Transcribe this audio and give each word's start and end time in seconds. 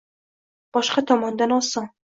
boshqa 0.79 1.05
tomondan 1.13 1.57
oson. 1.61 1.97